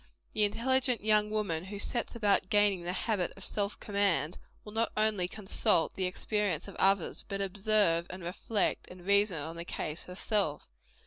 The 0.33 0.45
intelligent 0.45 1.03
young 1.03 1.29
woman 1.29 1.65
who 1.65 1.77
sets 1.77 2.15
about 2.15 2.49
gaining 2.49 2.81
the 2.81 2.91
habit 2.91 3.33
of 3.37 3.45
self 3.45 3.79
command, 3.79 4.39
will 4.65 4.71
not 4.73 4.91
only 4.97 5.27
consult 5.27 5.93
the 5.93 6.05
experience 6.05 6.67
of 6.67 6.73
others, 6.77 7.23
but 7.27 7.39
observe, 7.39 8.07
and 8.09 8.23
reflect, 8.23 8.87
and 8.89 9.05
reason 9.05 9.37
on 9.37 9.57
the 9.57 9.63
case, 9.63 10.05
herself. 10.05 10.71